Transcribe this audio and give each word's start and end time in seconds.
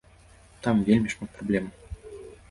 Там 0.67 0.79
вельмі 0.87 1.11
шмат 1.15 1.35
праблем! 1.35 1.67